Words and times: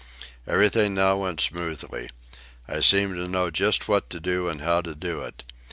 Everything 0.47 0.95
now 0.95 1.15
went 1.15 1.39
smoothly. 1.39 2.09
I 2.67 2.79
seemed 2.81 3.17
to 3.17 3.27
know 3.27 3.51
just 3.51 3.87
what 3.87 4.09
to 4.09 4.19
do 4.19 4.47
and 4.49 4.59
how 4.59 4.81
to 4.81 4.95
do 4.95 5.19
it. 5.21 5.43